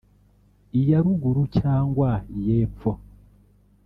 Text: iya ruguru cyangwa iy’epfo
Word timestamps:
iya 0.79 0.97
ruguru 1.05 1.43
cyangwa 1.59 2.09
iy’epfo 2.37 2.91